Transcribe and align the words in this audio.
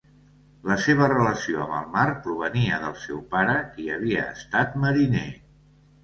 La 0.67 0.75
seva 0.83 1.09
relació 1.09 1.65
amb 1.65 1.75
el 1.79 1.91
mar 1.97 2.05
provenia 2.27 2.79
del 2.85 2.95
seu 3.01 3.19
pare 3.33 3.53
qui 3.75 3.85
havia 3.97 4.23
estat 4.31 4.73
mariner. 4.85 5.27